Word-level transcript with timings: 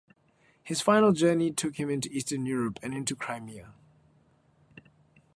His 0.63 0.81
final 0.81 1.11
journey 1.11 1.51
took 1.51 1.75
him 1.79 1.91
into 1.91 2.09
Eastern 2.11 2.43
Europe, 2.47 2.79
and 2.81 2.91
into 2.95 3.15
Crimea. 3.15 3.75